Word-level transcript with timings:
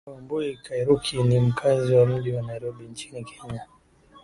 bi 0.03 0.07
caro 0.07 0.13
wambui 0.15 0.47
kairuki 0.63 1.23
ni 1.23 1.39
mkazi 1.39 1.93
wa 1.95 2.05
mji 2.05 2.31
wa 2.31 2.41
nairobi 2.41 2.83
nchini 2.85 3.23
kenya 3.23 3.65